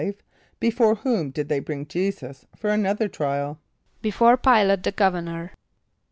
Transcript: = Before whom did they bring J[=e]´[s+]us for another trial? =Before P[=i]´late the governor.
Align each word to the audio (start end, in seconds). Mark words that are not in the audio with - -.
= 0.33 0.59
Before 0.59 0.95
whom 0.95 1.29
did 1.29 1.47
they 1.47 1.59
bring 1.59 1.85
J[=e]´[s+]us 1.85 2.47
for 2.55 2.71
another 2.71 3.07
trial? 3.07 3.59
=Before 4.01 4.35
P[=i]´late 4.35 4.81
the 4.81 4.91
governor. 4.91 5.51